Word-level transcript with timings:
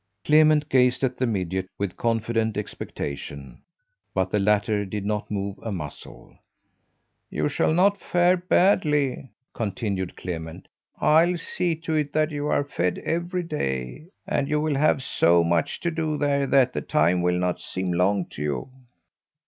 Clement 0.25 0.67
gazed 0.67 1.03
at 1.03 1.17
the 1.17 1.27
midget 1.27 1.67
with 1.77 1.95
confident 1.95 2.57
expectation, 2.57 3.61
but 4.15 4.31
the 4.31 4.39
latter 4.39 4.83
did 4.83 5.05
not 5.05 5.29
move 5.29 5.59
a 5.59 5.71
muscle. 5.71 6.35
"You 7.29 7.47
shall 7.47 7.71
not 7.71 8.01
fare 8.01 8.35
badly," 8.35 9.29
continued 9.53 10.17
Clement. 10.17 10.67
"I'll 10.97 11.37
see 11.37 11.75
to 11.81 11.93
it 11.93 12.13
that 12.13 12.31
you 12.31 12.47
are 12.47 12.63
fed 12.63 12.97
every 13.05 13.43
day, 13.43 14.07
and 14.25 14.49
you 14.49 14.59
will 14.59 14.73
have 14.75 15.03
so 15.03 15.43
much 15.43 15.79
to 15.81 15.91
do 15.91 16.17
there 16.17 16.47
that 16.47 16.73
the 16.73 16.81
time 16.81 17.21
will 17.21 17.37
not 17.37 17.61
seem 17.61 17.93
long 17.93 18.25
to 18.31 18.41
you. 18.41 18.71